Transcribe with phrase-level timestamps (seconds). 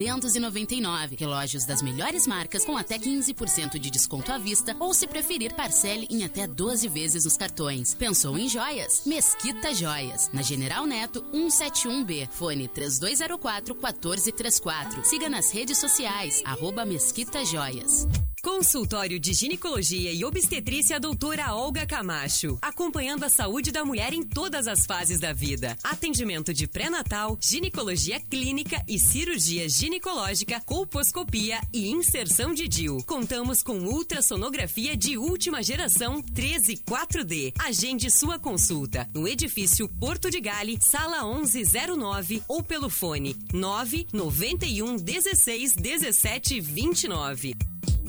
[0.00, 1.16] 299.
[1.16, 6.06] Relógios das melhores marcas com até 15% de desconto à vista ou, se preferir, parcele
[6.10, 7.94] em até 12 vezes nos cartões.
[7.94, 9.02] Pensou em joias?
[9.04, 10.30] Mesquita Joias.
[10.32, 12.28] Na General Neto 171B.
[12.30, 15.04] Fone 3204 1434.
[15.04, 16.40] Siga nas redes sociais.
[16.46, 18.08] Arroba Mesquita Joias.
[18.42, 22.58] Consultório de Ginecologia e Obstetrícia Doutora Olga Camacho.
[22.62, 25.76] Acompanhando a saúde da mulher em todas as fases da vida.
[25.84, 33.04] Atendimento de pré-natal, ginecologia clínica e cirurgia ginecológica, colposcopia e inserção de DIU.
[33.04, 37.52] Contamos com ultrassonografia de última geração 134D.
[37.58, 45.74] Agende sua consulta no edifício Porto de Gale, sala 1109 ou pelo fone 991 16
[45.74, 47.54] 17 29.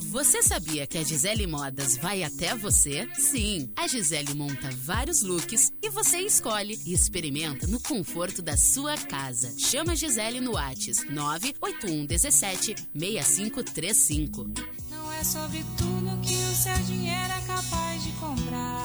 [0.10, 3.08] Você sabia que a Gisele Modas vai até você?
[3.14, 8.98] Sim, a Gisele monta vários looks e você escolhe e experimenta no conforto da sua
[8.98, 9.54] casa.
[9.58, 14.50] Chama a Gisele no Whats 98117 6535.
[14.90, 18.84] Não é sobre tudo que o seu dinheiro é capaz de comprar.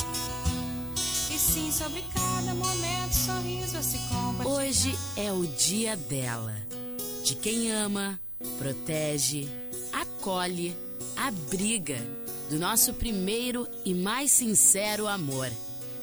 [1.34, 4.48] E sim sobre cada momento, sorriso a se compartilhar.
[4.48, 6.54] Hoje é o dia dela.
[7.24, 8.20] De quem ama,
[8.58, 9.48] protege,
[9.92, 10.76] acolhe
[11.16, 11.98] abriga
[12.50, 15.50] do nosso primeiro e mais sincero amor.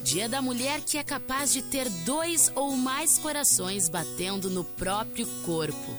[0.03, 5.25] Dia da mulher que é capaz de ter dois ou mais corações batendo no próprio
[5.45, 5.97] corpo.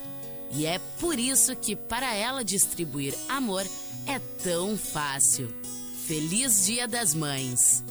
[0.52, 3.66] E é por isso que para ela distribuir amor
[4.06, 5.52] é tão fácil.
[6.06, 7.82] Feliz Dia das Mães.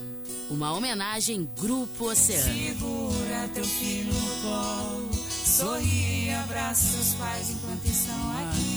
[0.50, 2.44] Uma homenagem Grupo Oceano.
[2.44, 8.73] Segura teu filho no colo, sorri abraça seus pais enquanto estão aqui.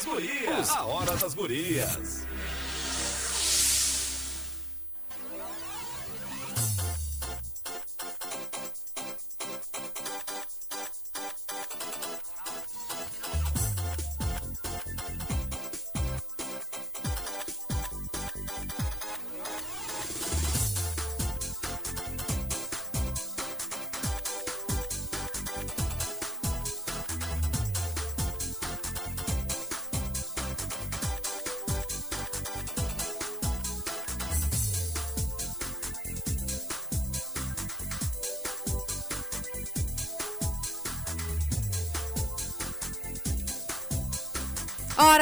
[0.00, 0.70] Das Gurias.
[0.70, 2.29] A Hora das Gurias.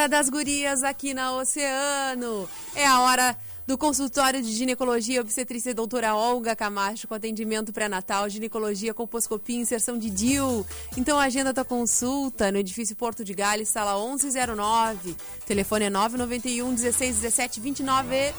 [0.08, 2.48] Das gurias aqui na Oceano.
[2.74, 3.36] É a hora
[3.66, 10.08] do consultório de ginecologia obstetrícia doutora Olga Camacho com atendimento pré-natal, ginecologia, colposcopia, inserção de
[10.08, 10.64] DIU.
[10.96, 15.14] Então agenda tua consulta no edifício Porto de Gales, sala 1109.
[15.44, 18.34] Telefone é 991 16 17 29.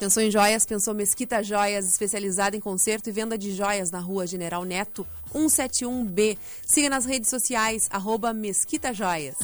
[0.00, 0.64] Pensou em joias?
[0.64, 6.38] Pensou Mesquita Joias, especializada em conserto e venda de joias na rua General Neto, 171B.
[6.64, 9.36] Siga nas redes sociais, arroba Mesquita Joias.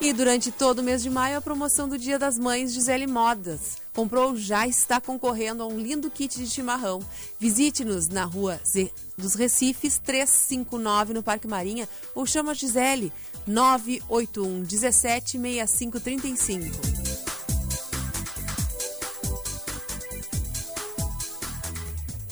[0.00, 3.78] E durante todo o mês de maio, a promoção do Dia das Mães Gisele Modas.
[3.94, 7.00] Comprou, já está concorrendo a um lindo kit de chimarrão.
[7.40, 13.10] Visite-nos na rua Z dos Recifes, 359 no Parque Marinha ou chama Gisele
[13.46, 17.05] 981 17 6535.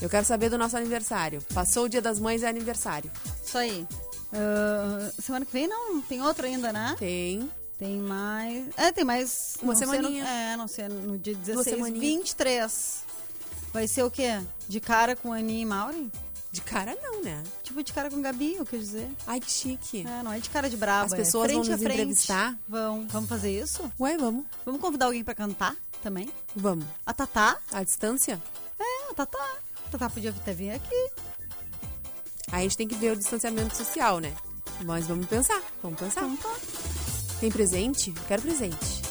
[0.04, 1.40] Eu quero saber do nosso aniversário.
[1.54, 3.10] Passou o Dia das Mães, é aniversário.
[3.42, 3.86] Isso aí.
[4.30, 6.94] Ah, semana que vem não, tem outro ainda, né?
[6.98, 7.50] Tem.
[7.78, 8.66] Tem mais.
[8.76, 9.54] É, tem mais.
[9.62, 10.24] Uma sei no- semaninha.
[10.28, 12.00] é, não sei, no dia 16, semaninhas.
[12.18, 13.04] 23.
[13.72, 14.40] Vai ser o quê?
[14.68, 16.12] De cara com Aninha e Maureen?
[16.52, 17.42] De cara não, né?
[17.62, 19.08] Tipo de cara com Gabi, eu quis dizer.
[19.26, 20.06] Ai, que chique.
[20.06, 21.06] É, não é de cara de braba.
[21.06, 21.94] As é pessoas frente vão a nos frente.
[22.00, 22.58] entrevistar?
[22.68, 23.06] Vão.
[23.08, 23.90] Vamos fazer isso?
[23.98, 24.44] Ué, vamos.
[24.66, 26.30] Vamos convidar alguém pra cantar também?
[26.54, 26.84] Vamos.
[27.06, 27.56] A Tatá?
[27.72, 28.40] À distância?
[28.78, 29.56] É, a Tatá.
[29.98, 31.08] Tatá podia até vir aqui.
[32.50, 34.32] Aí a gente tem que ver o distanciamento social, né?
[34.84, 36.22] Mas vamos pensar, vamos pensar.
[36.24, 36.56] Então tá.
[37.38, 38.12] Tem presente?
[38.26, 39.02] Quero presente.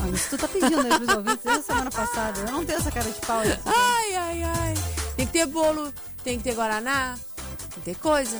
[0.00, 2.40] Ah, isso tu tá pedindo aí pros ouvintes desde a semana passada.
[2.40, 3.38] Eu não tenho essa cara de pau.
[3.38, 3.58] aí.
[3.64, 4.74] Ai, ai, ai.
[5.16, 5.92] Tem que ter bolo,
[6.24, 7.16] tem que ter guaraná,
[7.58, 8.36] tem que ter coisa.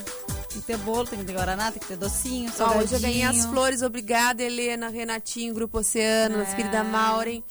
[0.48, 2.84] Tem que ter bolo, tem que ter guaraná, tem que ter docinho, salgadinho.
[2.84, 3.80] hoje eu ganhei as flores.
[3.80, 6.56] Obrigada, Helena, Renatinho, Grupo Oceano, nossa É.
[6.56, 7.44] querida Maureen.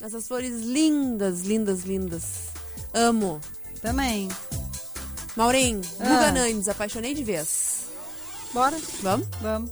[0.00, 2.22] Essas flores lindas, lindas, lindas.
[2.92, 3.40] Amo.
[3.82, 4.28] Também.
[5.36, 6.04] Maureen, Ah.
[6.04, 7.86] Guga Nandes, apaixonei de vez.
[8.54, 8.76] Bora?
[9.02, 9.26] Vamos?
[9.40, 9.70] Vamos.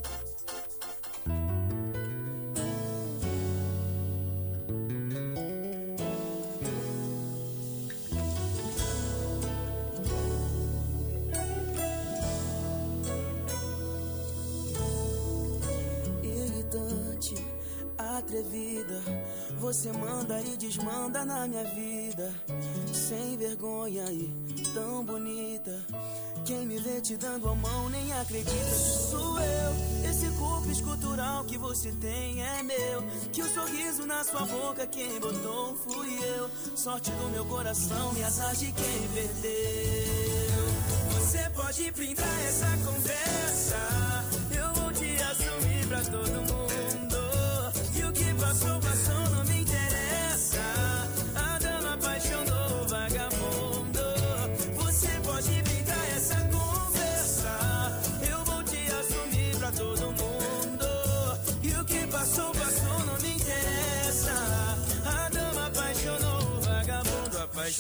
[19.71, 22.35] Você manda e desmanda na minha vida.
[22.93, 24.29] Sem vergonha e
[24.75, 25.87] tão bonita.
[26.45, 30.11] Quem me vê te dando a mão nem acredita sou eu.
[30.11, 33.05] Esse corpo escultural que você tem é meu.
[33.33, 36.51] Que o sorriso na sua boca quem botou fui eu.
[36.77, 40.67] Sorte do meu coração e azar de quem perdeu.
[41.15, 43.77] Você pode pintar essa conversa.
[44.51, 46.61] Eu vou te assumir pra todo mundo.
[47.95, 49.20] E o que passou, passou,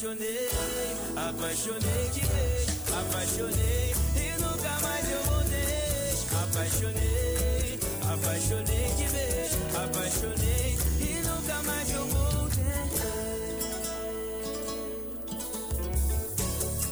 [0.01, 0.49] Apaixonei,
[1.15, 2.69] apaixonei de vez.
[2.89, 6.15] Apaixonei e nunca mais eu voltei.
[6.43, 7.79] Apaixonei,
[8.11, 9.59] apaixonei de vez.
[9.77, 12.65] Apaixonei e nunca mais eu voltei.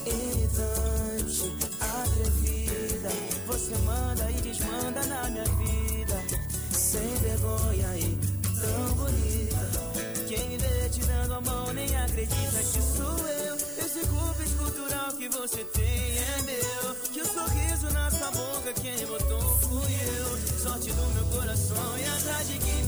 [0.05, 3.11] Irritante, atrevida.
[3.47, 6.23] Você manda e desmanda na minha vida.
[6.73, 8.19] Sem vergonha e
[8.61, 9.89] tão bonita.
[10.29, 12.88] Quem me vê te dando a mão nem acredita que
[22.59, 22.88] azar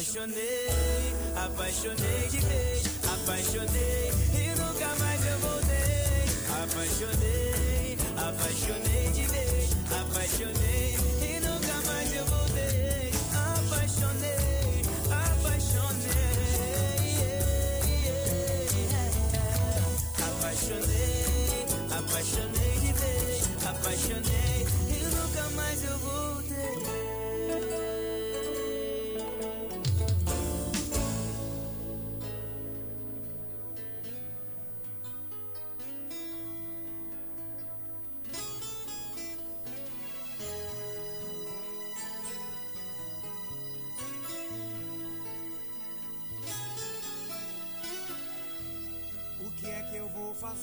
[0.00, 2.84] Apaixonei, apaixonei de vez.
[3.04, 6.24] Apaixonei e nunca mais eu voltei.
[6.62, 9.70] Apaixonei, apaixonei de vez.
[10.00, 13.12] Apaixonei e nunca mais eu voltei.
[13.58, 14.80] Apaixonei,
[15.12, 16.30] apaixonei.
[20.16, 23.50] Apaixonei, apaixonei de vez.
[23.66, 26.40] Apaixonei e nunca mais eu voltei.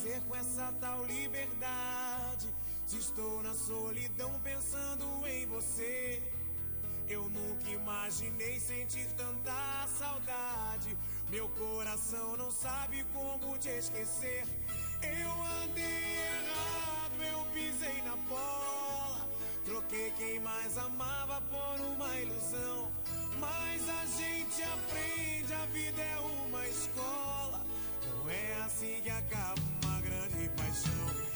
[0.08, 2.48] Fazer com essa tal liberdade?
[2.86, 6.22] Se estou na solidão pensando em você.
[7.10, 10.98] Eu nunca imaginei sentir tanta saudade.
[11.30, 14.46] Meu coração não sabe como te esquecer.
[15.02, 15.32] Eu
[15.64, 19.28] andei errado, eu pisei na bola.
[19.66, 22.92] Troquei quem mais amava por uma ilusão.
[23.40, 27.66] Mas a gente aprende, a vida é uma escola.
[28.10, 29.77] Não é assim que acaba
[30.08, 31.27] grande paixão.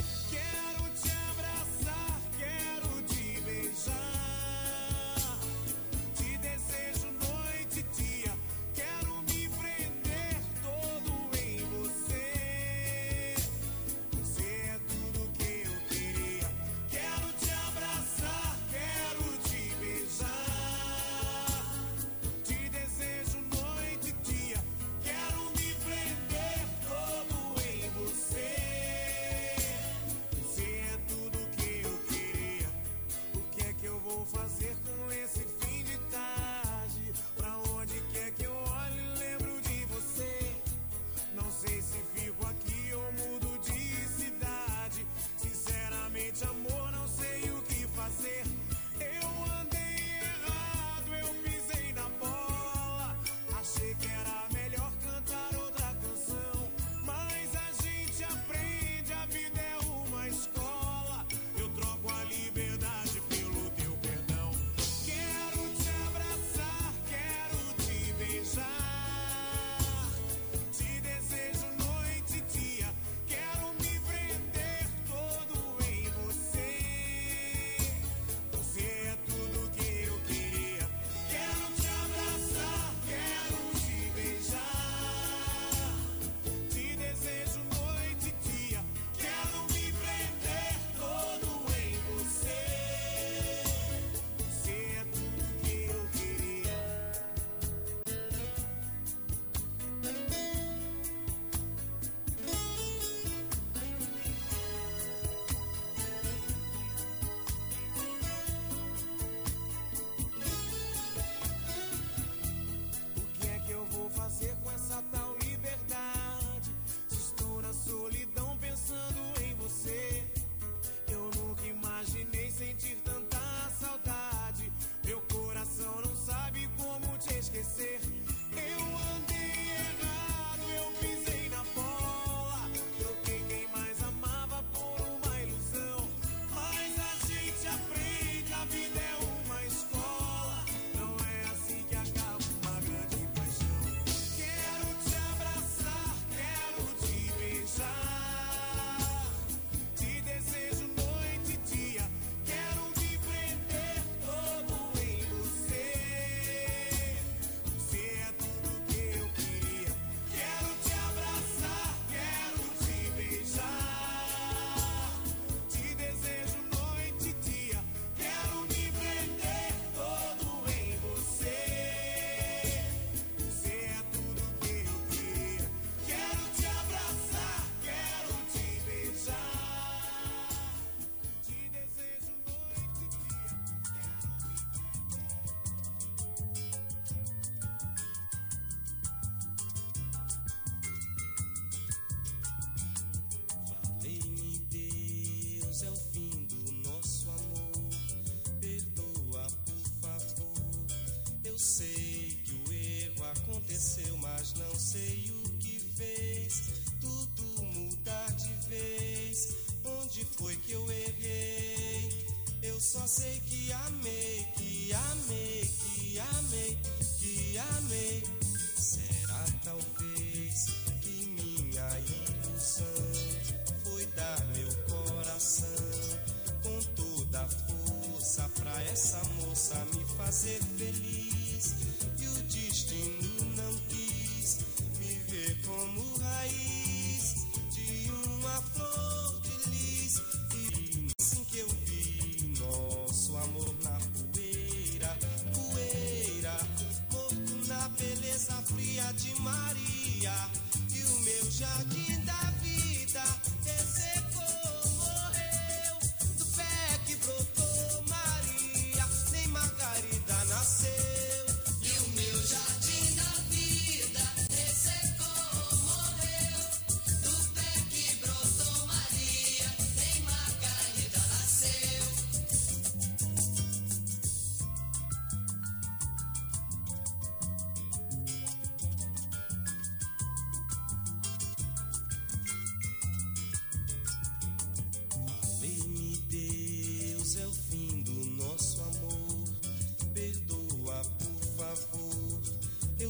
[217.92, 218.41] Que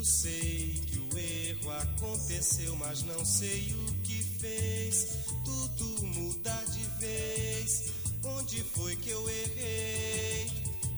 [0.02, 5.10] Eu sei que o erro aconteceu, mas não sei o que fez.
[5.46, 7.92] Tudo mudar de vez.
[8.24, 10.48] Onde foi que eu errei?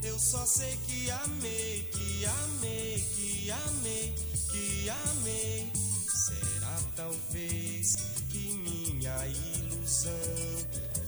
[0.04, 4.16] Eu só sei que amei, que amei, que amei,
[4.50, 5.70] que amei.
[6.08, 7.98] Será talvez
[8.30, 10.12] que minha ilusão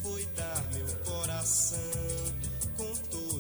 [0.04, 1.80] foi dar meu coração
[2.75, 2.94] com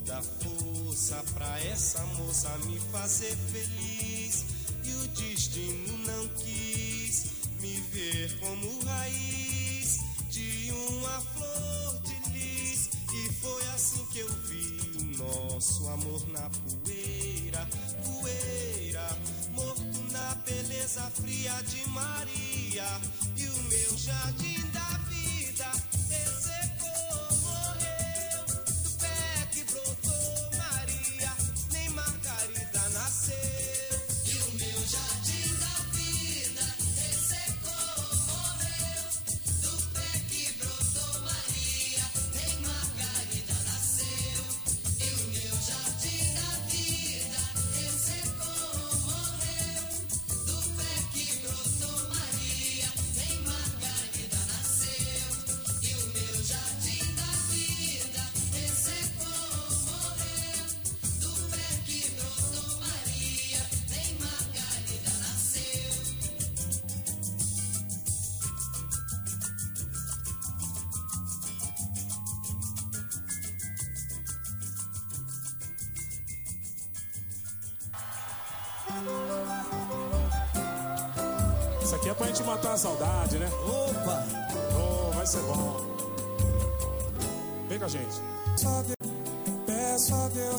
[0.05, 4.45] toda a força pra essa moça me fazer feliz.
[4.83, 12.89] E o destino não quis me ver como raiz de uma flor de lis.
[13.13, 17.67] E foi assim que eu vi o nosso amor na poeira,
[18.05, 19.17] poeira,
[19.53, 23.01] morto na beleza fria de Maria.
[23.37, 24.64] E o meu jardim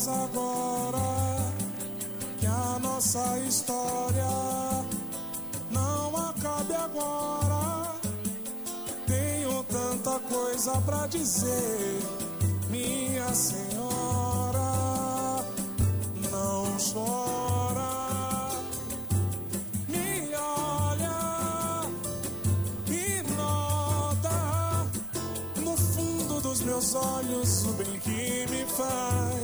[0.09, 1.53] agora
[2.39, 4.29] que a nossa história
[5.71, 7.95] não acabe agora.
[9.07, 12.01] Tenho tanta coisa pra dizer,
[12.71, 13.87] minha senhora.
[16.31, 17.37] Não chora,
[26.67, 29.36] meus olhos o bem que me faz.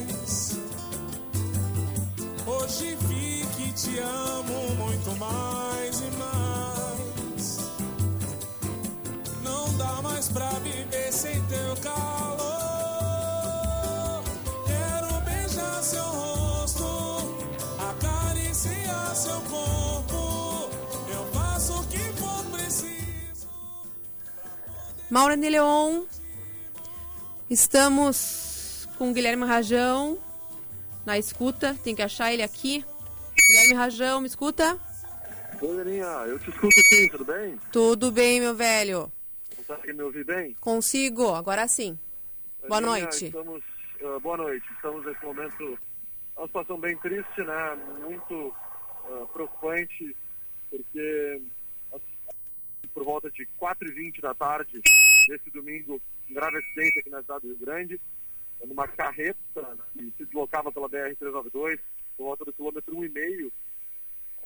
[3.92, 7.58] Te amo muito mais e mais.
[9.42, 12.42] Não dá mais pra viver sem teu calor.
[14.66, 16.84] Quero beijar seu rosto,
[17.90, 20.70] acariciar seu corpo.
[21.12, 23.48] Eu faço o que for preciso.
[25.10, 26.04] Maura de Leon.
[27.50, 30.16] Estamos com Guilherme Rajão
[31.04, 31.76] na escuta.
[31.84, 32.82] Tem que achar ele aqui.
[33.46, 34.78] Guilherme Rajão, me escuta?
[35.60, 37.60] Oi, eu te escuto sim, tudo bem?
[37.70, 39.12] Tudo bem, meu velho?
[39.56, 40.56] Consegue me ouvir bem?
[40.60, 41.98] Consigo, agora sim.
[42.66, 43.26] Boa noite.
[43.26, 43.62] Estamos,
[44.04, 44.66] ah, boa noite.
[44.74, 45.78] Estamos nesse momento
[46.36, 47.78] uma situação bem triste, né?
[48.00, 48.54] Muito
[49.04, 50.16] ah, preocupante,
[50.70, 51.42] porque
[51.92, 51.98] ah,
[52.94, 54.80] por volta de 4h20 da tarde,
[55.28, 58.00] nesse domingo, um grave acidente aqui na cidade do Rio Grande,
[58.64, 59.38] numa carreta
[59.92, 61.78] que se deslocava pela BR-392,
[62.16, 63.52] por volta do quilômetro 1,5,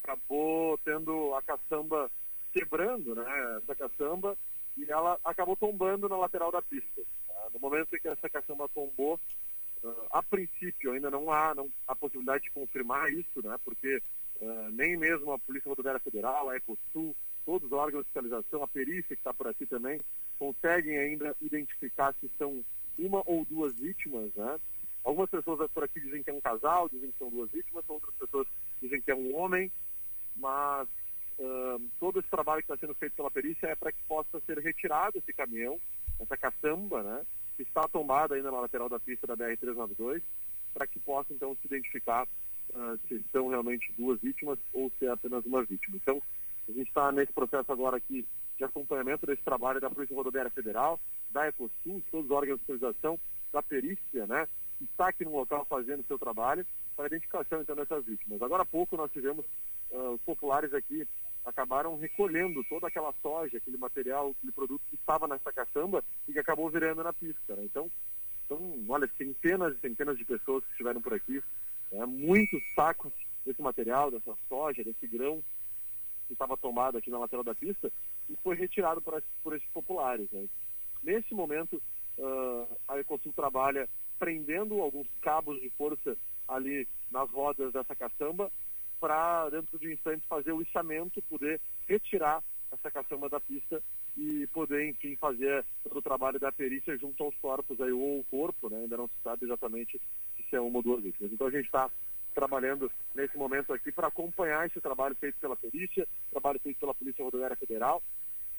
[0.02, 2.10] acabou tendo a caçamba
[2.52, 3.58] quebrando, né?
[3.62, 4.36] Essa caçamba
[4.76, 7.02] e ela acabou tombando na lateral da pista.
[7.26, 7.48] Tá?
[7.52, 9.18] No momento em que essa caçamba tombou,
[9.82, 13.56] uh, a princípio ainda não há não, a possibilidade de confirmar isso, né?
[13.64, 14.00] Porque
[14.40, 18.68] uh, nem mesmo a Polícia Rodoviária Federal, a Ecosul, todos os órgãos de fiscalização, a
[18.68, 20.00] perícia que está por aqui também,
[20.38, 22.62] conseguem ainda identificar se são
[22.98, 24.58] uma ou duas vítimas, né?
[25.06, 28.12] Algumas pessoas por aqui dizem que é um casal, dizem que são duas vítimas, outras
[28.16, 28.44] pessoas
[28.82, 29.70] dizem que é um homem,
[30.34, 30.88] mas
[31.38, 34.58] uh, todo esse trabalho que está sendo feito pela perícia é para que possa ser
[34.58, 35.80] retirado esse caminhão,
[36.18, 37.24] essa caçamba, né,
[37.56, 40.22] que está tombada ainda na lateral da pista da BR-392,
[40.74, 42.26] para que possa então se identificar
[42.70, 45.96] uh, se são realmente duas vítimas ou se é apenas uma vítima.
[45.98, 46.20] Então,
[46.68, 48.26] a gente está nesse processo agora aqui
[48.58, 50.98] de acompanhamento desse trabalho da Polícia Rodoviária Federal,
[51.30, 53.16] da Ecosul, todos os órgãos de fiscalização,
[53.52, 54.48] da perícia, né,
[54.84, 58.40] está aqui no local fazendo o seu trabalho para identificação então dessas vítimas.
[58.42, 59.44] Agora há pouco nós tivemos
[59.90, 61.06] uh, os populares aqui
[61.46, 66.38] acabaram recolhendo toda aquela soja, aquele material, aquele produto que estava nessa caçamba e que
[66.40, 67.54] acabou virando na pista.
[67.54, 67.64] Né?
[67.64, 67.88] Então,
[68.44, 68.58] então,
[68.88, 71.40] olha, centenas e centenas de pessoas que estiveram por aqui,
[71.92, 72.04] né?
[72.04, 73.12] muitos sacos
[73.44, 75.42] desse material, dessa soja, desse grão
[76.26, 77.92] que estava tomado aqui na lateral da pista
[78.28, 80.28] e foi retirado por, por esses populares.
[80.32, 80.48] Né?
[81.04, 81.80] Nesse momento,
[82.18, 86.16] uh, a Ecosul trabalha prendendo alguns cabos de força
[86.48, 88.50] ali nas rodas dessa caçamba
[89.00, 93.82] para, dentro de instantes, fazer o içamento, poder retirar essa caçamba da pista
[94.16, 98.68] e poder, enfim, fazer o trabalho da perícia junto aos corpos, aí, ou o corpo,
[98.70, 98.78] né?
[98.78, 100.00] ainda não se sabe exatamente
[100.48, 101.32] se é uma ou duas vítimas.
[101.32, 101.90] Então a gente está
[102.34, 107.24] trabalhando nesse momento aqui para acompanhar esse trabalho feito pela perícia, trabalho feito pela Polícia
[107.24, 108.02] Rodoviária Federal.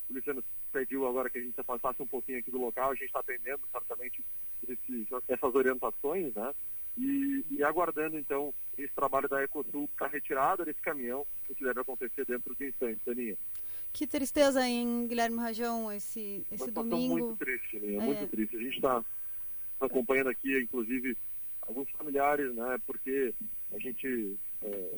[0.10, 3.06] O Luciano pediu agora que a gente passasse um pouquinho aqui do local, a gente
[3.06, 4.24] está atendendo certamente
[4.68, 6.54] esses, essas orientações, né?
[6.98, 11.80] E, e, aguardando então esse trabalho da Ecosul para retirada desse caminhão, o que deve
[11.80, 13.38] acontecer dentro de instantes, Aninha.
[13.94, 17.20] Que tristeza em Guilherme Rajão esse, esse domingo.
[17.20, 18.04] muito triste, Aninha, é.
[18.04, 18.56] muito triste.
[18.56, 19.06] A gente está
[19.80, 21.16] acompanhando aqui, inclusive,
[21.62, 22.80] alguns familiares, né?
[22.88, 23.34] Porque
[23.74, 24.96] a gente, é,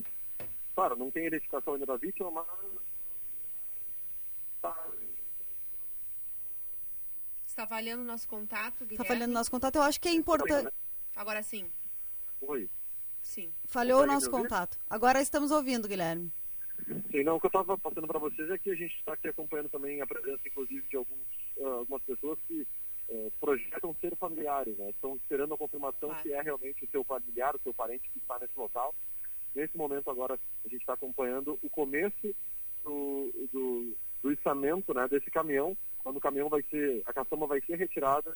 [0.74, 2.46] claro, não tem identificação ainda da vítima, mas
[7.60, 8.94] Está falhando o nosso contato, Guilherme?
[8.94, 9.76] Está falhando o nosso contato.
[9.76, 10.74] Eu acho que é importante...
[11.14, 11.70] Agora sim.
[12.40, 12.70] Oi.
[13.22, 13.52] Sim.
[13.66, 14.80] Falhou o nosso contato.
[14.90, 16.32] Agora estamos ouvindo, Guilherme.
[17.12, 19.28] Sim, não, o que eu estava passando para vocês é que a gente está aqui
[19.28, 21.20] acompanhando também a presença, inclusive, de alguns,
[21.58, 22.66] uh, algumas pessoas que
[23.10, 24.92] uh, projetam ser familiares, né?
[24.92, 26.24] Estão esperando a confirmação claro.
[26.24, 28.96] que é realmente o seu familiar, o seu parente que está nesse local.
[29.54, 32.34] Nesse momento agora a gente está acompanhando o começo
[32.86, 37.62] do, do, do içamento né, desse caminhão, quando o caminhão vai ser, a caçamba vai
[37.62, 38.36] ser retirada,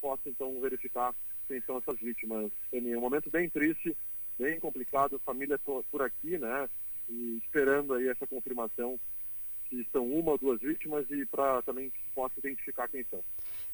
[0.00, 1.14] possa então verificar
[1.46, 2.50] quem são essas vítimas.
[2.72, 3.96] É um momento bem triste,
[4.38, 6.68] bem complicado, a família por aqui, né?
[7.08, 8.98] E esperando aí essa confirmação
[9.68, 13.24] se são uma ou duas vítimas e para também que possa identificar quem são.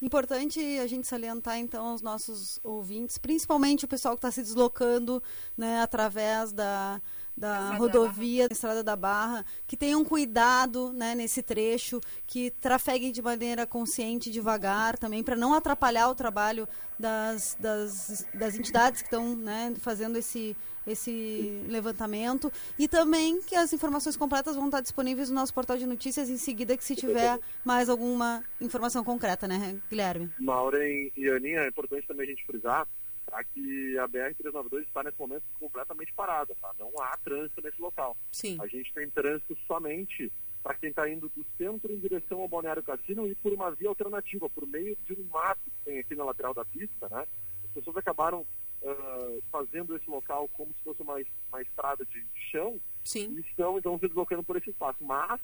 [0.01, 5.21] Importante a gente salientar então aos nossos ouvintes, principalmente o pessoal que está se deslocando
[5.57, 7.01] né, através da,
[7.39, 13.21] da rodovia, da Estrada da Barra, que tenham cuidado né, nesse trecho, que trafeguem de
[13.21, 16.67] maneira consciente, devagar, também para não atrapalhar o trabalho
[16.99, 20.53] das, das, das entidades que estão né, fazendo esse,
[20.85, 25.85] esse levantamento e também que as informações completas vão estar disponíveis no nosso portal de
[25.85, 30.29] notícias em seguida que se tiver mais alguma informação concreta, né, Guilherme?
[30.37, 32.85] Maureen e Aninha, é importante também a gente frisar
[33.29, 36.71] tá, que a BR-392 está nesse momento completamente parada, tá?
[36.79, 38.15] Não há trânsito nesse local.
[38.31, 38.57] Sim.
[38.61, 40.31] A gente tem trânsito somente
[40.63, 43.89] para quem está indo do centro em direção ao Balneário Cassino e por uma via
[43.89, 47.25] alternativa, por meio de um mato que tem aqui na lateral da pista, né?
[47.63, 48.45] As pessoas acabaram
[48.81, 51.15] uh, fazendo esse local como se fosse uma,
[51.49, 53.35] uma estrada de chão Sim.
[53.37, 54.97] e estão então se deslocando por esse espaço.
[55.01, 55.39] Mas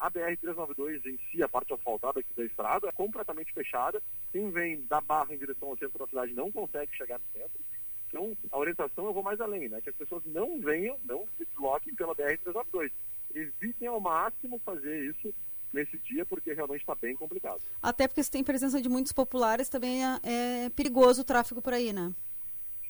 [0.00, 4.02] a BR-392 em si, a parte asfaltada aqui da estrada, é completamente fechada.
[4.32, 7.60] Quem vem da Barra em direção ao centro da cidade não consegue chegar no centro.
[8.08, 9.80] Então, a orientação eu vou mais além, né?
[9.82, 12.90] Que as pessoas não venham, não se desloquem pela BR-392.
[13.34, 15.32] Evitem ao máximo fazer isso
[15.72, 17.60] nesse dia, porque realmente está bem complicado.
[17.80, 21.74] Até porque se tem presença de muitos populares, também é, é perigoso o tráfego por
[21.74, 22.12] aí, né?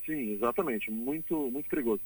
[0.07, 0.91] Sim, exatamente.
[0.91, 2.03] Muito, muito perigoso.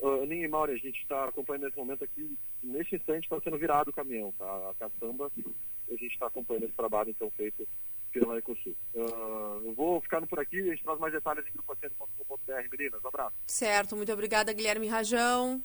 [0.00, 3.58] Uh, Aninha e Mauri, a gente está acompanhando nesse momento aqui, neste instante está sendo
[3.58, 4.44] virado o caminhão, tá?
[4.44, 7.66] A caçamba, a gente está acompanhando esse trabalho então feito
[8.12, 8.74] pela Ecosul.
[8.94, 13.04] Uh, eu vou ficando por aqui, a gente traz mais detalhes em grupacento.com.br, meninas.
[13.04, 13.34] Um abraço.
[13.46, 15.60] Certo, muito obrigada, Guilherme Rajão.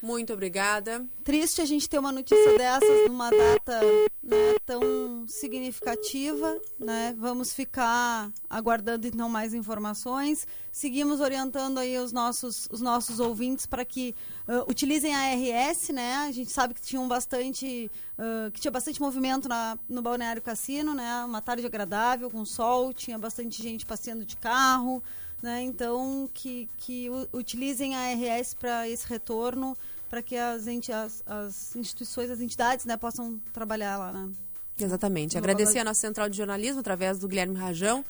[0.00, 1.04] Muito obrigada.
[1.24, 3.80] Triste a gente ter uma notícia dessas numa data
[4.22, 7.16] né, tão significativa, né?
[7.18, 10.46] Vamos ficar aguardando então mais informações.
[10.70, 14.14] Seguimos orientando aí os nossos, os nossos ouvintes para que
[14.46, 16.14] uh, utilizem a RS, né?
[16.28, 20.40] A gente sabe que tinha um bastante, uh, que tinha bastante movimento na, no Balneário
[20.40, 21.24] Cassino, né?
[21.24, 25.02] Uma tarde agradável, com sol, tinha bastante gente passeando de carro.
[25.42, 25.62] Né?
[25.62, 29.76] Então, que, que utilizem a RS para esse retorno,
[30.08, 34.12] para que as, as, as, instituições, as entidades né, possam trabalhar lá.
[34.12, 34.30] Né?
[34.78, 35.34] Exatamente.
[35.34, 35.80] No Agradecer valor...
[35.82, 38.04] a nossa central de jornalismo, através do Guilherme Rajão,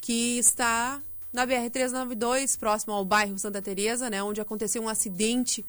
[0.00, 1.00] que está
[1.32, 5.64] na BR-392, próximo ao bairro Santa Teresa, né, onde aconteceu um acidente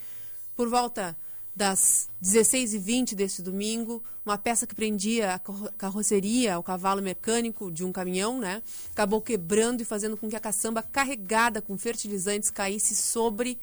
[0.55, 1.15] por volta
[1.55, 5.39] das 16h20 deste domingo, uma peça que prendia a
[5.77, 8.63] carroceria, o cavalo mecânico de um caminhão, né?
[8.91, 13.59] Acabou quebrando e fazendo com que a caçamba carregada com fertilizantes caísse sobre,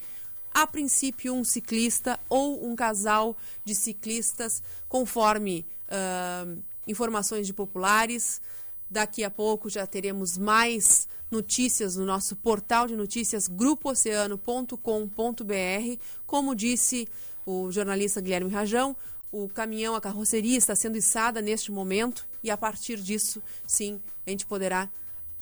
[0.53, 8.43] a princípio, um ciclista ou um casal de ciclistas, conforme uh, informações de populares.
[8.91, 16.03] Daqui a pouco já teremos mais notícias no nosso portal de notícias grupooceano.com.br.
[16.27, 17.09] Como disse
[17.49, 18.95] o jornalista Guilherme Rajão.
[19.33, 24.31] O caminhão, a carroceria está sendo içada neste momento e a partir disso, sim, a
[24.31, 24.89] gente poderá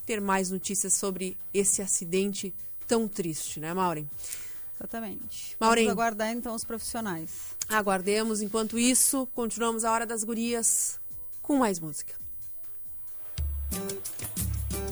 [0.04, 2.54] ter mais notícias sobre esse acidente
[2.86, 4.08] tão triste, né, Maureen?
[4.78, 5.56] Exatamente.
[5.58, 5.86] Maureen.
[5.86, 7.30] Vamos aguardar então os profissionais.
[7.68, 8.40] Aguardemos.
[8.40, 11.00] Enquanto isso, continuamos a Hora das Gurias
[11.42, 12.14] com mais música.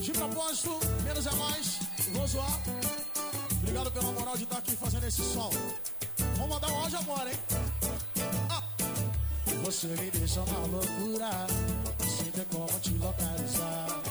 [0.00, 1.79] De propósito, menos é mais,
[2.12, 2.61] vou zoar.
[3.62, 5.50] Obrigado pela moral de estar aqui fazendo esse som.
[6.37, 7.38] Vamos mandar um áudio agora, hein?
[8.50, 8.62] Ah.
[9.64, 11.30] Você me deixa uma loucura,
[12.00, 14.02] sem ter como te localizar.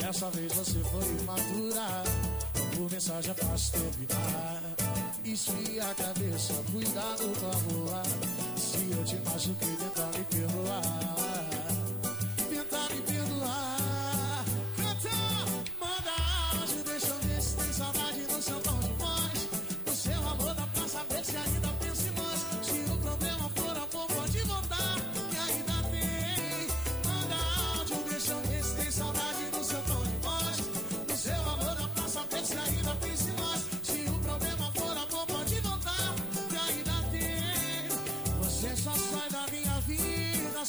[0.00, 2.02] Dessa vez você foi imatura,
[2.76, 4.62] por mensagem é fácil terminar.
[5.24, 8.02] Esfria a cabeça, cuidado com a rua.
[8.56, 11.33] Se eu te machuquei, tenta me perdoar.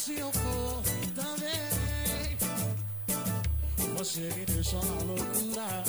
[0.06, 0.84] Se eu for
[1.16, 2.38] também.
[3.98, 5.84] Você me deixou na loucura,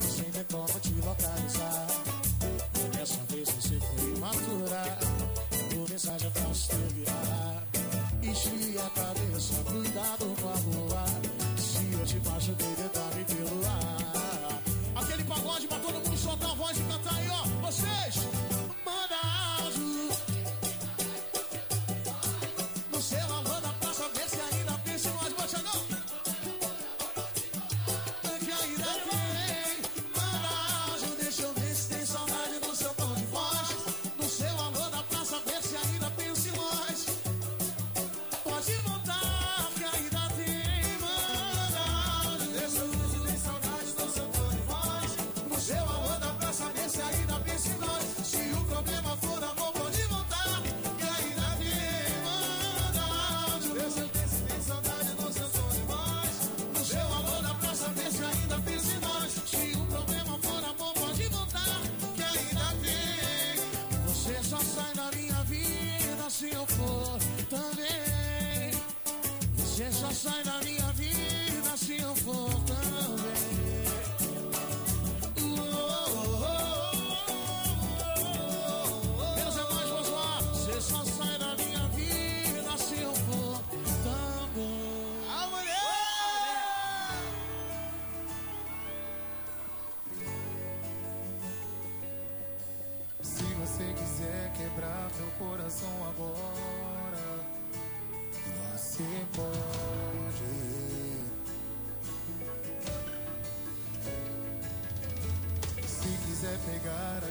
[0.00, 1.86] sem ter como te localizar.
[2.92, 4.98] Dessa vez você foi imatura,
[5.70, 7.64] por mensagem pra te virar.
[8.22, 11.06] Esfria a cabeça, cuidado com a.
[11.56, 13.99] Se eu te machuquei, tenta me perdoar.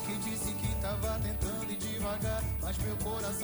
[0.00, 3.43] Que disse que tava tentando ir devagar, mas meu coração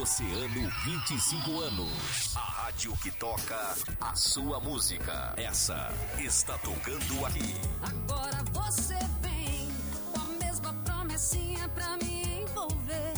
[0.00, 2.36] Oceano 25 anos.
[2.36, 5.34] A rádio que toca a sua música.
[5.36, 7.54] Essa está tocando aqui.
[7.80, 9.68] Agora você vem
[10.12, 13.14] com a mesma promessinha pra me envolver.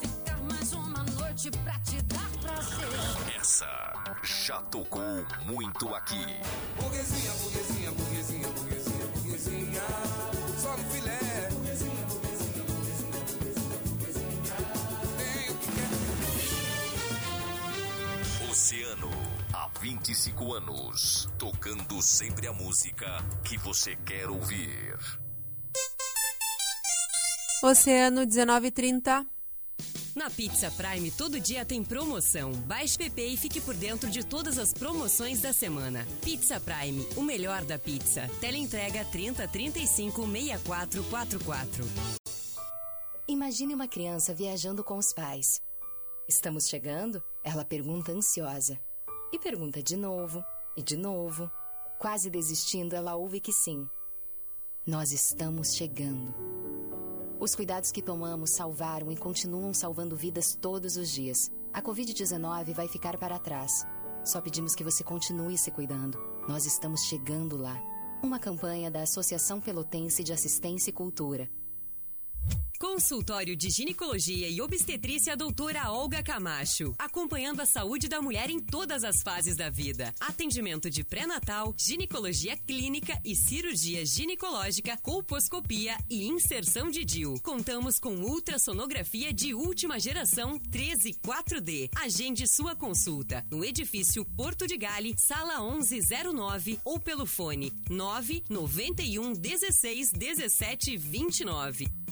[0.00, 3.36] Ficar mais uma noite pra te dar prazer.
[3.36, 5.02] Essa já tocou
[5.46, 6.24] muito aqui.
[6.80, 9.82] Burguesinha, burguesinha, burguesinha, burguesinha, burguesinha.
[10.62, 11.23] Só no filé.
[19.84, 21.28] 25 anos.
[21.38, 24.98] Tocando sempre a música que você quer ouvir.
[27.62, 29.26] Oceano 1930.
[30.16, 32.52] Na Pizza Prime, todo dia tem promoção.
[32.52, 36.06] Baixe PP e fique por dentro de todas as promoções da semana.
[36.22, 38.26] Pizza Prime, o melhor da pizza.
[38.40, 41.84] Teleentrega 30 35 6444.
[43.28, 45.60] Imagine uma criança viajando com os pais.
[46.26, 47.22] Estamos chegando?
[47.44, 48.80] Ela pergunta ansiosa.
[49.34, 50.44] E pergunta de novo,
[50.76, 51.50] e de novo.
[51.98, 53.84] Quase desistindo, ela ouve que sim.
[54.86, 56.32] Nós estamos chegando.
[57.40, 61.50] Os cuidados que tomamos salvaram e continuam salvando vidas todos os dias.
[61.72, 63.84] A Covid-19 vai ficar para trás.
[64.24, 66.16] Só pedimos que você continue se cuidando.
[66.48, 67.76] Nós estamos chegando lá.
[68.22, 71.50] Uma campanha da Associação Pelotense de Assistência e Cultura.
[72.84, 76.94] Consultório de Ginecologia e Obstetrícia Doutora Olga Camacho.
[76.98, 80.12] Acompanhando a saúde da mulher em todas as fases da vida.
[80.20, 87.40] Atendimento de pré-natal, ginecologia clínica e cirurgia ginecológica, colposcopia e inserção de DIU.
[87.42, 91.88] Contamos com ultrassonografia de última geração 13 4D.
[91.96, 100.12] Agende sua consulta no edifício Porto de Gale, sala 1109 ou pelo fone 991 16
[100.12, 102.03] 17 29.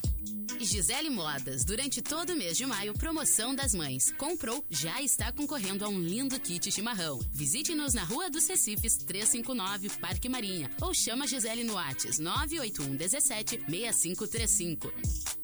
[0.61, 4.13] Gisele Modas, durante todo o mês de maio, promoção das mães.
[4.17, 7.19] Comprou, já está concorrendo a um lindo kit chimarrão.
[7.33, 10.71] Visite-nos na Rua dos Recifes, 359, Parque Marinha.
[10.81, 15.42] Ou chama Gisele no Whats 981 17 6535.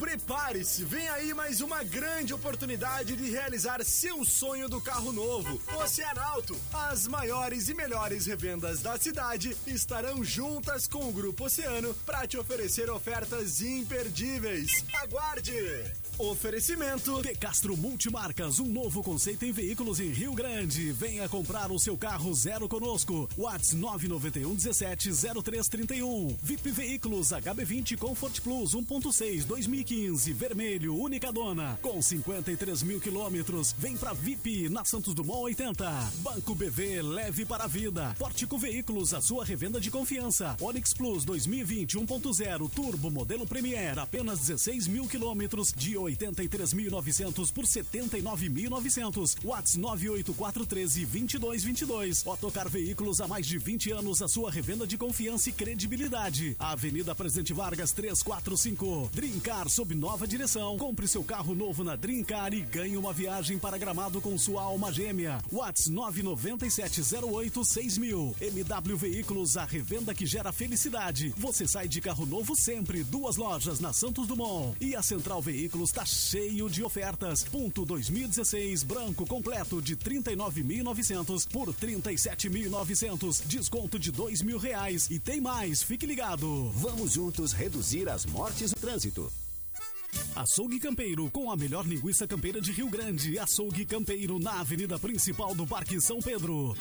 [0.00, 5.60] Prepare-se, vem aí mais uma grande oportunidade de realizar seu sonho do carro novo.
[5.76, 12.26] Oceanauto, as maiores e melhores revendas da cidade estarão juntas com o Grupo Oceano para
[12.26, 14.82] te oferecer ofertas imperdíveis.
[15.02, 15.99] Aguarde!
[16.20, 20.92] Oferecimento De Castro Multimarcas, um novo conceito em veículos em Rio Grande.
[20.92, 23.26] Venha comprar o seu carro zero conosco.
[23.38, 26.36] Whats 991 17 0331.
[26.42, 30.10] VIP Veículos HB20 Comfort Plus 1.6 2015.
[30.10, 31.78] 15, vermelho, única dona.
[31.80, 35.84] Com 53 mil quilômetros, vem pra VIP na Santos Dumont 80.
[36.18, 38.14] Banco BV, leve para a vida.
[38.18, 40.56] Pórtico Veículos, a sua revenda de confiança.
[40.60, 49.36] Onix Plus 2020 1.0 Turbo modelo Premier, apenas 16 mil quilômetros de 83.900 por 79.900.
[49.44, 52.26] Whats 98413 2222.
[52.26, 56.56] Otocar Veículos há mais de 20 anos, a sua revenda de confiança e credibilidade.
[56.58, 59.10] Avenida Presidente Vargas 345.
[59.12, 60.76] Drincar sob nova direção.
[60.78, 64.92] Compre seu carro novo na Drincar e ganhe uma viagem para Gramado com sua alma
[64.92, 65.38] gêmea.
[65.52, 68.36] Whats 99708 6000.
[68.40, 71.34] MW Veículos, a revenda que gera felicidade.
[71.36, 73.04] Você sai de carro novo sempre.
[73.04, 74.76] Duas lojas na Santos Dumont.
[74.80, 77.44] E a Central Veículos está cheio de ofertas.
[77.44, 83.42] Ponto 2016 branco completo de 39.900 por 37.900.
[83.46, 85.10] Desconto de dois mil reais.
[85.10, 86.70] E tem mais, fique ligado.
[86.74, 89.32] Vamos juntos reduzir as mortes no trânsito.
[90.34, 93.38] Açougue Campeiro, com a melhor linguiça campeira de Rio Grande.
[93.38, 96.74] Açougue Campeiro, na avenida principal do Parque São Pedro.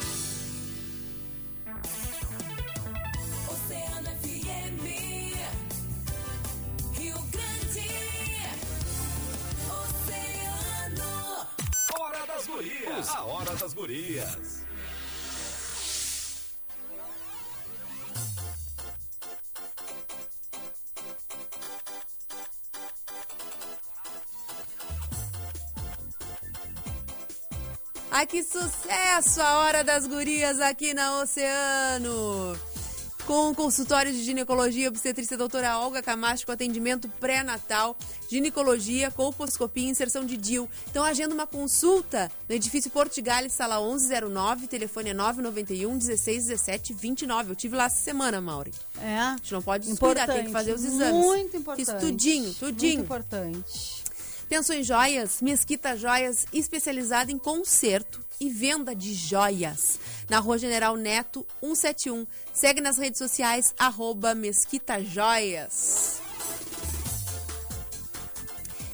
[12.49, 13.09] Gurias.
[13.09, 14.65] A hora das gurias.
[28.11, 29.41] Ai, que sucesso!
[29.41, 32.57] A hora das gurias aqui na Oceano.
[33.29, 37.95] Com o consultório de ginecologia obstetrícia doutora Olga Camacho com atendimento pré-natal,
[38.27, 40.67] ginecologia, colposcopia e inserção de DIL.
[40.89, 47.51] Então agenda uma consulta no edifício Portigales, sala 1109, telefone é 991 16 17 29.
[47.51, 48.73] Eu tive lá essa semana, Mauri.
[48.99, 49.19] É.
[49.19, 51.13] A gente não pode descuidar, tem que fazer os exames.
[51.23, 51.85] Muito importante.
[51.85, 52.93] Fiz tudinho, tudinho.
[52.95, 54.08] Muito importante.
[54.49, 55.43] Pensou em joias?
[55.43, 59.99] Mesquita Joias, especializada em conserto e venda de joias.
[60.27, 62.25] Na Rua General Neto, 171.
[62.51, 66.28] Segue nas redes sociais, arroba Mesquita Joias.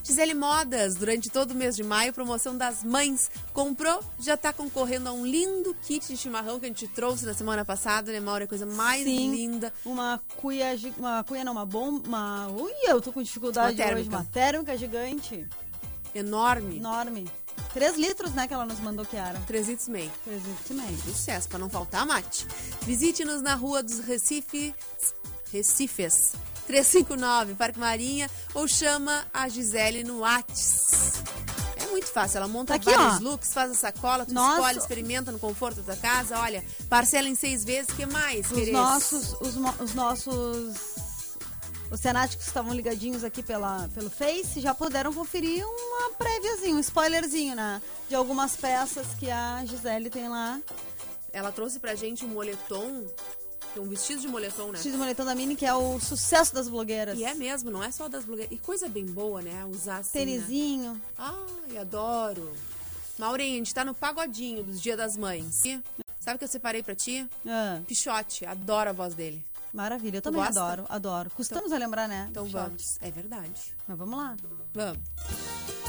[0.06, 3.28] Gisele Modas, durante todo o mês de maio, promoção das mães.
[3.52, 7.34] Comprou, já está concorrendo a um lindo kit de chimarrão que a gente trouxe na
[7.34, 8.43] semana passada, né, Maura?
[8.45, 9.74] A coisa mais Sim, linda.
[9.84, 12.47] Uma cuia, uma cuia não, uma bomba, uma...
[12.49, 13.99] Ui, eu tô com dificuldade Uma térmica.
[13.99, 14.10] hoje.
[14.10, 15.47] Uma térmica gigante.
[16.14, 16.78] Enorme.
[16.78, 17.28] Enorme.
[17.74, 19.39] Três litros, né, que ela nos mandou que era.
[19.47, 20.12] Três litros e meio.
[20.24, 20.97] Três litros e meio.
[20.99, 22.45] Sucesso, para não faltar mate.
[22.84, 24.72] Visite-nos na Rua dos Recifes,
[25.51, 26.34] Recifes,
[26.68, 31.24] 359, Parque Marinha, ou chama a Gisele no Whats.
[31.82, 33.30] É muito fácil, ela monta Tá aqui, vários ó.
[33.30, 34.55] looks, faz a sacola, tu Nossa.
[34.57, 38.49] escolhe, experimenta no conforto da tua casa, olha, parcela em seis vezes, o que mais,
[38.51, 40.76] Os nossos, os, os nossos
[41.91, 47.55] oceanáticos que estavam ligadinhos aqui pela, pelo Face já puderam conferir uma préviazinha, um spoilerzinho,
[47.55, 47.82] né?
[48.09, 50.59] De algumas peças que a Gisele tem lá.
[51.32, 53.05] Ela trouxe pra gente um moletom,
[53.80, 54.80] é um vestido de moletom, né?
[54.80, 57.17] X do moletom da Mini, que é o sucesso das blogueiras.
[57.17, 58.55] E é mesmo, não é só das blogueiras.
[58.55, 59.65] E coisa bem boa, né?
[59.65, 60.19] Usar assim.
[60.19, 60.93] Tênisinho.
[60.93, 61.01] Né?
[61.17, 62.51] Ai, adoro.
[63.17, 65.63] Maurinha, a gente tá no pagodinho dos Dia das Mães.
[66.19, 67.28] Sabe o que eu separei pra ti?
[67.45, 67.80] Ah.
[67.88, 69.43] Pichote, adoro a voz dele.
[69.73, 70.61] Maravilha, eu também gosta?
[70.61, 71.30] adoro, adoro.
[71.32, 72.28] Custamos a lembrar, né?
[72.32, 72.53] Então Shot.
[72.53, 72.97] vamos.
[73.01, 73.76] É verdade.
[73.88, 74.36] Mas vamos lá.
[74.73, 75.84] Vamos.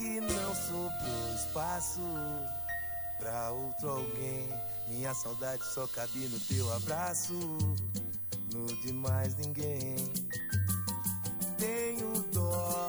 [0.00, 2.00] Que não sobrou espaço
[3.18, 4.48] pra outro alguém.
[4.88, 7.34] Minha saudade só cabe no teu abraço,
[8.50, 9.96] no de mais ninguém.
[11.58, 12.88] Tenho dó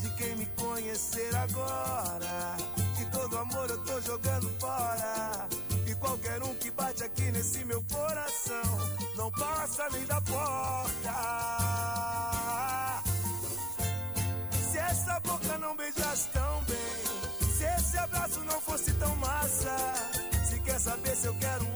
[0.00, 2.56] de quem me conhecer agora.
[2.96, 5.48] Que todo amor eu tô jogando fora.
[5.86, 8.62] E qualquer um que bate aqui nesse meu coração
[9.16, 10.82] não passa nem da porta.
[14.92, 19.74] Essa boca não beijasse tão bem, se esse abraço não fosse tão massa,
[20.44, 21.71] se quer saber se eu quero outro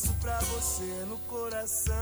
[0.00, 1.94] espaço pra você no coração.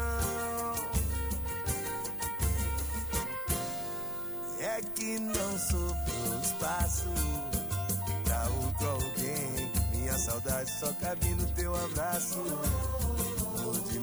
[4.60, 7.08] É que não sobrou espaço
[8.24, 9.72] pra outro alguém.
[9.92, 13.98] Minha saudade só cabe no teu abraço, no de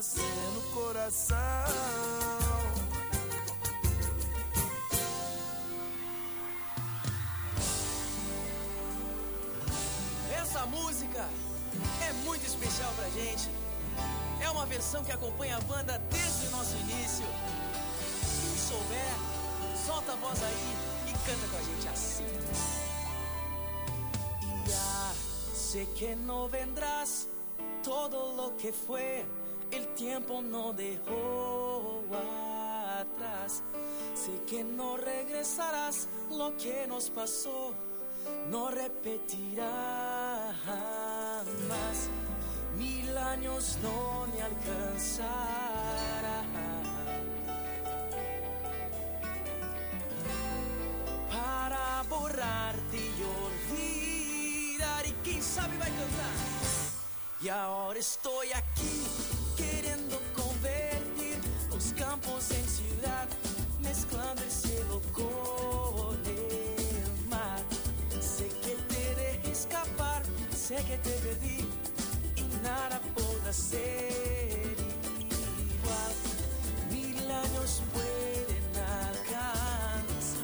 [0.00, 0.22] você
[0.54, 1.36] no coração.
[10.40, 11.28] Essa música
[12.08, 13.50] é muito especial pra gente.
[14.40, 17.26] É uma versão que acompanha a banda desde o nosso início.
[18.40, 19.12] Quem souber,
[19.84, 20.76] solta a voz aí
[21.08, 22.24] e canta com a gente assim.
[24.66, 25.12] Ya
[25.52, 27.28] sé que no vendrás,
[27.82, 29.26] todo lo que fue,
[29.72, 32.02] el tiempo no dejó
[33.00, 33.62] atrás.
[34.14, 37.74] Sé que no regresarás, lo que nos pasó
[38.48, 42.08] no repetirá jamás.
[42.76, 45.30] Mil años no me alcanzará
[51.30, 53.22] para borrarte y
[53.72, 55.06] olvidar.
[55.06, 56.30] Y quién sabe va a cantar.
[57.42, 61.36] Y ahora estoy aquí queriendo convertir
[61.70, 63.28] los campos en ciudad,
[63.80, 67.62] mezclando el cielo con el mar.
[68.20, 70.22] Sé que te escapar,
[70.56, 71.60] sé que te perdí
[72.36, 74.76] y nada podrá ser
[75.36, 76.14] igual.
[76.90, 78.66] Mil años pueden
[78.98, 80.40] alcanzar.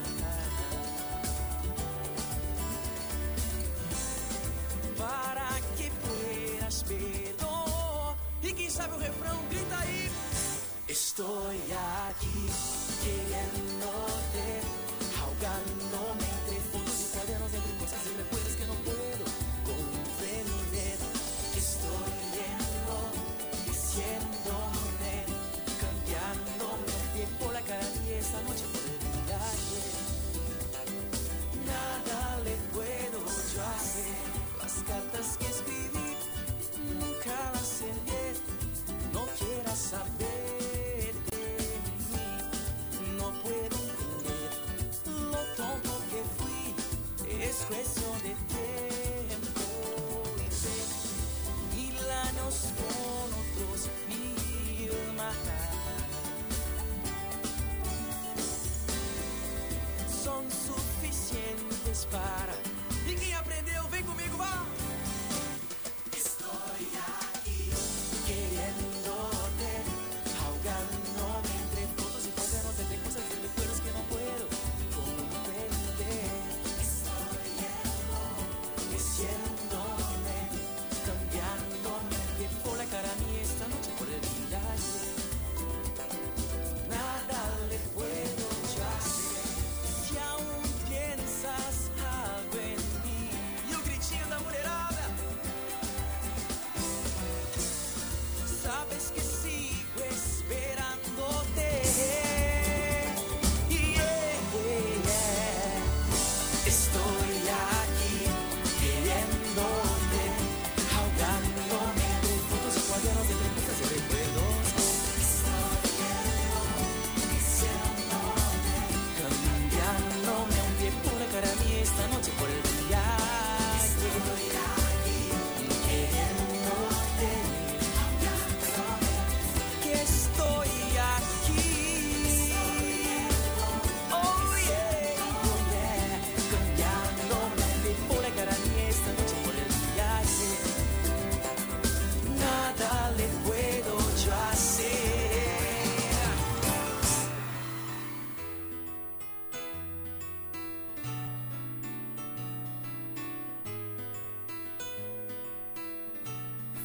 [4.98, 7.25] para que puedas perdonar.
[8.76, 10.10] E sabe o refrão, grita aí.
[10.86, 12.46] Estoy aquí
[13.02, 14.60] queriéndote,
[15.18, 18.35] ahogándome entre fotos y cuadernos, entre cosas y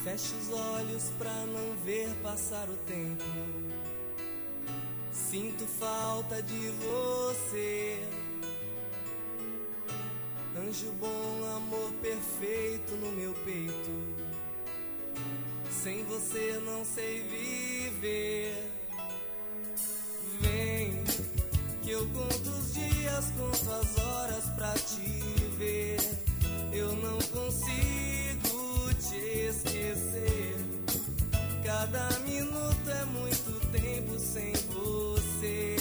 [0.04, 3.24] Feche os olhos pra não ver passar o tempo.
[5.12, 8.04] Sinto falta de você.
[10.58, 13.92] Anjo bom, amor perfeito no meu peito.
[15.70, 18.72] Sem você não sei viver.
[20.40, 21.04] Vem,
[21.84, 25.22] que eu conto os dias, conto as horas pra te
[25.60, 26.00] ver.
[26.74, 28.01] Eu não consigo
[29.64, 30.56] esquecer.
[31.64, 35.81] Cada minuto é muito tempo sem você.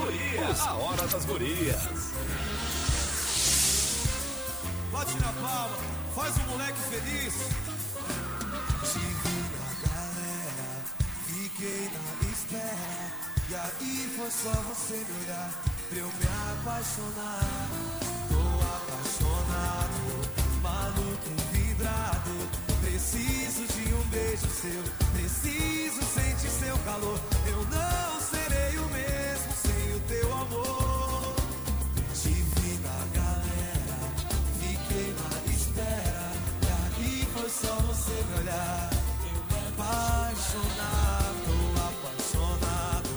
[0.00, 0.60] gurias.
[0.60, 1.76] A hora das gurias.
[4.92, 5.76] Bate na palma,
[6.14, 7.34] faz o moleque feliz.
[8.92, 10.70] Tive na galera,
[11.26, 13.20] fiquei na espera.
[13.48, 15.50] E aí foi só você me olhar
[15.88, 17.68] pra eu me apaixonar.
[18.28, 18.42] Tô
[18.76, 20.02] apaixonado,
[20.62, 22.34] maluco, vidrado.
[22.80, 24.82] Preciso de um beijo seu,
[25.14, 27.20] preciso sentir seu calor.
[27.46, 28.19] Eu não
[38.24, 38.90] me olhar,
[39.24, 41.54] eu apaixonado,
[41.88, 43.14] apaixonado,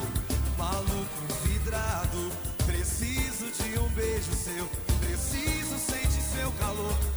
[0.58, 2.32] maluco, vidrado.
[2.66, 4.68] Preciso de um beijo seu,
[5.00, 7.13] preciso sentir seu calor.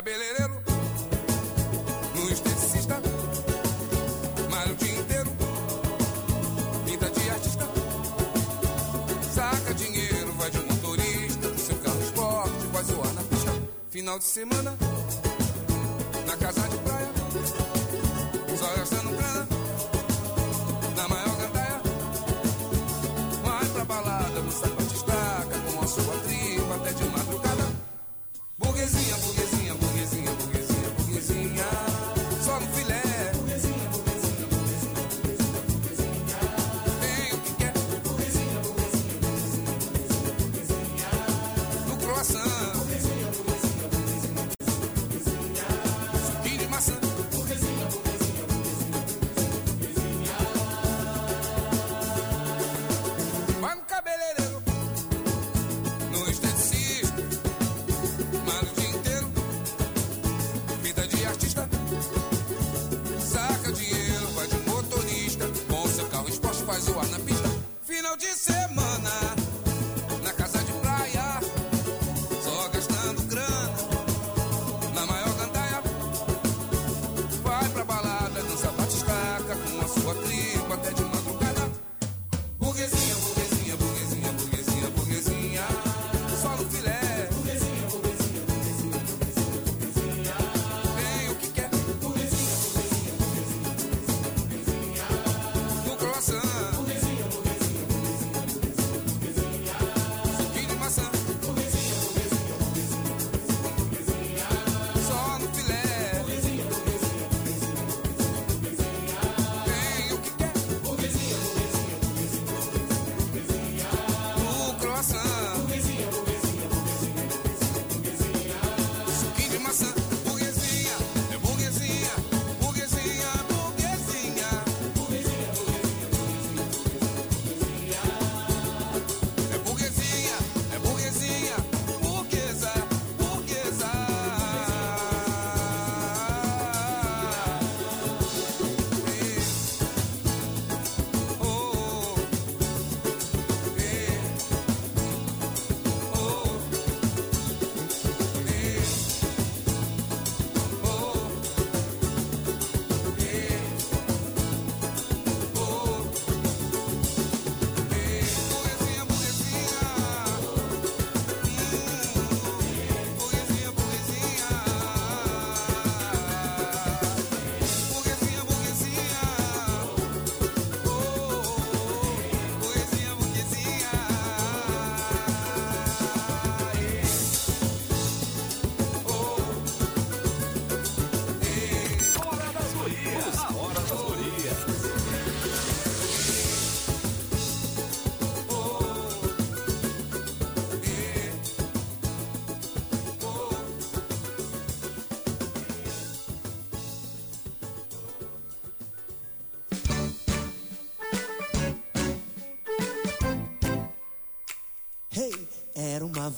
[0.00, 0.62] cabeleireiro,
[2.14, 3.02] no esteticista,
[4.50, 5.30] malha o dia inteiro,
[6.86, 7.68] pinta de artista,
[9.34, 13.52] saca dinheiro, vai de motorista, pro seu carro esporte, vai zoar na pista,
[13.90, 14.89] final de semana.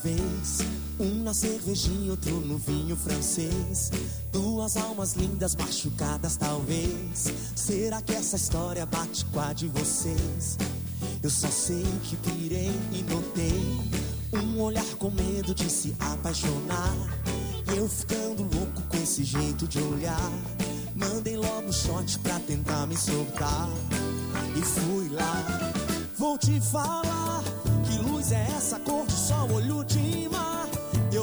[0.03, 0.59] Vez
[0.98, 3.90] um na cervejinha, outro no vinho francês.
[4.32, 7.32] Duas almas lindas machucadas, talvez.
[7.57, 10.59] Será que essa história bate com a de vocês?
[11.22, 16.94] Eu só sei que pirei e notei um olhar com medo de se apaixonar.
[17.72, 20.32] E eu ficando louco com esse jeito de olhar.
[20.94, 23.68] Mandei logo um shot pra tentar me soltar.
[24.57, 25.72] E fui lá.
[26.18, 27.42] Vou te falar
[27.84, 29.01] que luz é essa cor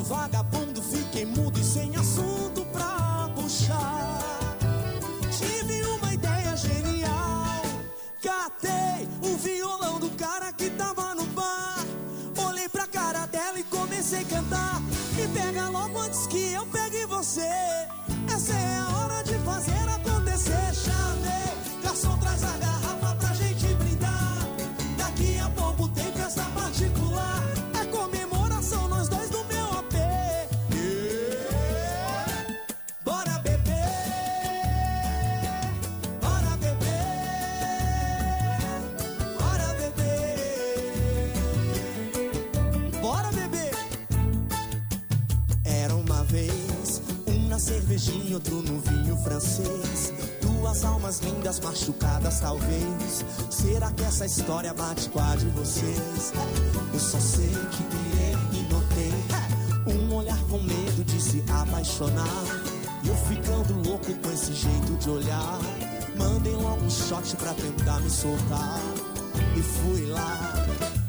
[0.09, 4.57] vagabundo fiquei mudo e sem assunto pra puxar.
[5.37, 7.61] Tive uma ideia genial.
[8.19, 11.85] Catei o violão do cara que tava no bar.
[12.43, 14.81] Olhei pra cara dela e comecei a cantar.
[15.15, 17.47] Me pega logo antes que eu pegue você.
[48.39, 50.13] outro no vinho francês.
[50.41, 53.25] Duas almas lindas, machucadas talvez.
[53.49, 56.33] Será que essa história bate com a de vocês?
[56.93, 59.13] Eu só sei que vi e notei.
[59.35, 62.43] É, um olhar com medo de se apaixonar.
[63.05, 65.59] Eu ficando louco com esse jeito de olhar.
[66.15, 68.79] Mandei logo um shot pra tentar me soltar.
[69.55, 70.53] E fui lá.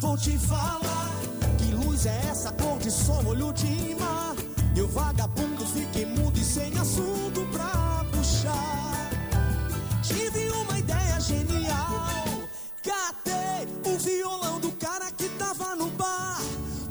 [0.00, 1.10] Vou te falar.
[1.58, 4.34] Que luz é essa cor de sol, olho de mar?
[4.76, 5.59] Eu vagabundo
[6.06, 9.10] mudo e sem assunto pra puxar.
[10.02, 12.48] Tive uma ideia genial.
[12.82, 16.40] Catei o violão do cara que tava no bar.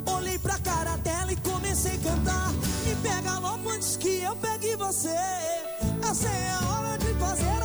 [0.06, 2.52] Olhei pra cara dela e comecei a cantar.
[2.86, 5.16] Me pega logo antes que eu pegue você.
[6.10, 7.59] Essa é a hora de fazer.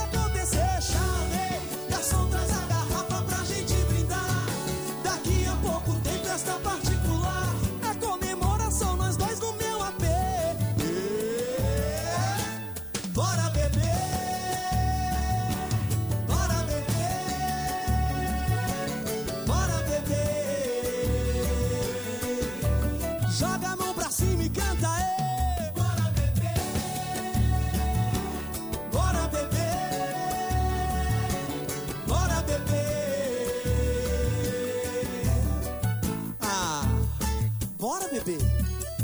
[38.25, 38.39] bebê,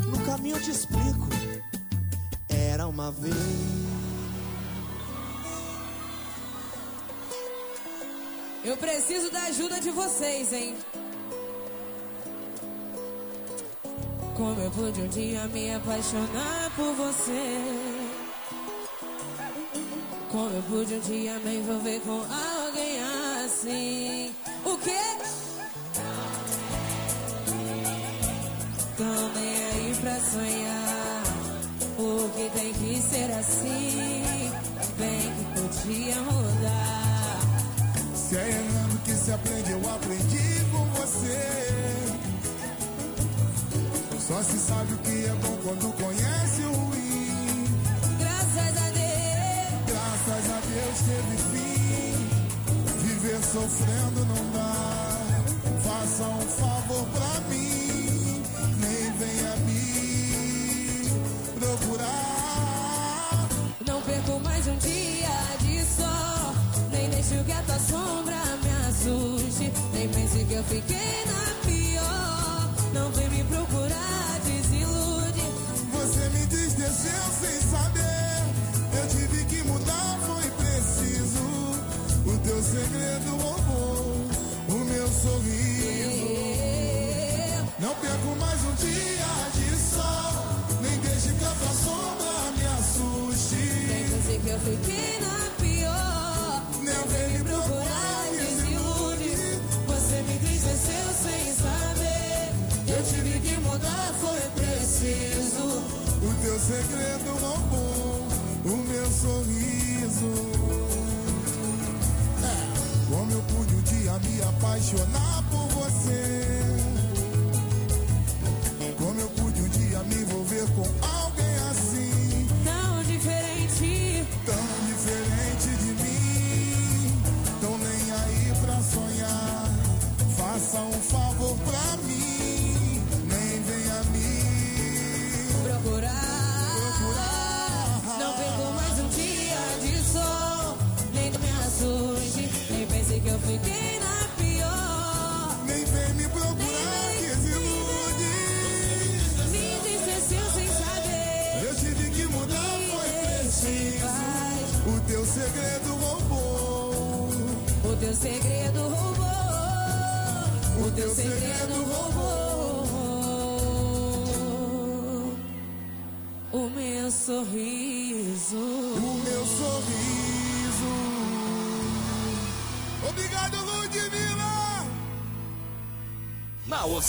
[0.06, 1.28] no caminho eu te explico.
[2.48, 3.34] Era uma vez.
[8.64, 10.76] Eu preciso da ajuda de vocês, hein?
[14.36, 17.58] Como eu pude um dia me apaixonar por você?
[20.30, 22.49] Como eu pude um dia me envolver com a
[94.70, 95.09] to give.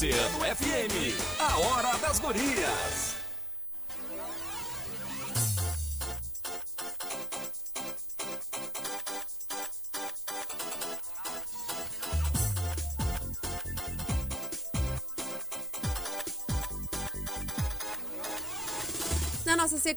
[0.01, 0.50] sip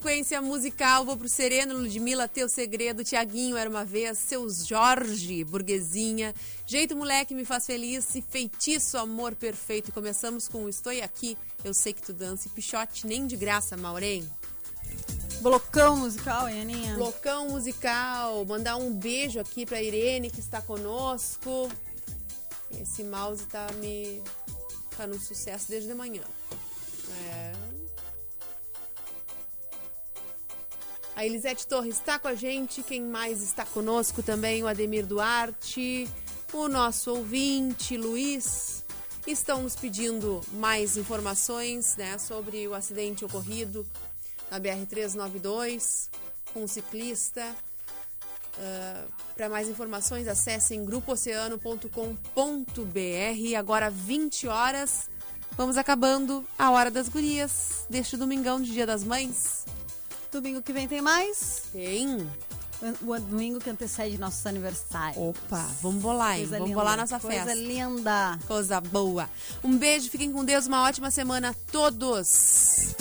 [0.05, 6.35] sequência musical, vou pro Sereno, Ludmilla, Teu Segredo, Tiaguinho, Era Uma Vez, Seus Jorge, Burguesinha,
[6.67, 9.91] Jeito Moleque Me Faz Feliz e Feitiço Amor Perfeito.
[9.93, 14.31] Começamos com Estou Aqui, Eu Sei Que Tu Dança e Pichote, Nem de Graça, Maureen.
[15.41, 16.97] Blocão musical, Aninha.
[16.97, 18.45] Blocão musical.
[18.45, 21.71] Mandar um beijo aqui pra Irene, que está conosco.
[22.79, 24.21] Esse mouse tá me...
[24.99, 26.23] tá no sucesso desde de manhã.
[27.27, 27.64] É...
[31.17, 34.63] A Elisete Torres está com a gente, quem mais está conosco também?
[34.63, 36.09] O Ademir Duarte,
[36.53, 38.83] o nosso ouvinte, Luiz.
[39.27, 43.87] Estão nos pedindo mais informações né, sobre o acidente ocorrido
[44.51, 46.09] na BR-392
[46.53, 47.55] com um ciclista.
[48.57, 53.59] Uh, Para mais informações, acessem grupooceano.com.br.
[53.59, 55.09] Agora 20 horas.
[55.57, 59.65] Vamos acabando a Hora das Gurias deste domingão de Dia das Mães.
[60.35, 61.63] Domingo que vem tem mais?
[61.73, 62.29] Tem.
[63.03, 65.29] O domingo que antecede nosso aniversário.
[65.29, 66.39] Opa, vamos bolar, hein?
[66.41, 67.55] Coisa Vamos linda, bolar nossa coisa festa.
[67.55, 68.39] linda.
[68.45, 69.31] Coisa boa.
[69.63, 72.97] Um beijo, fiquem com Deus, uma ótima semana a todos.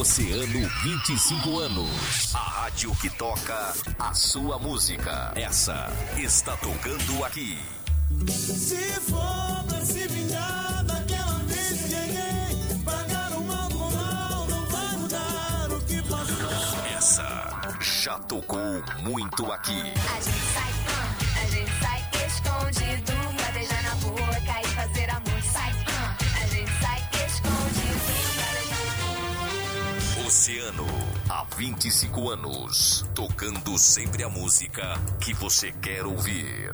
[0.00, 2.34] Oceano 25 anos.
[2.34, 5.32] A rádio que toca a sua música.
[5.36, 7.75] Essa está tocando aqui.
[8.08, 14.64] Se for pra se vingar daquela vez que errei, pagar o mal com mal não
[14.66, 16.86] vai mudar o que passou.
[16.96, 19.80] Essa já tocou muito aqui.
[19.80, 25.42] A gente sai, ah, a gente sai escondido pra beijar na boca e fazer amor.
[25.52, 27.66] Sai, ah, a gente sai escondido
[30.26, 30.86] Oceano,
[31.28, 33.04] há 25 anos.
[33.14, 36.72] Tocando sempre a música que você quer ouvir.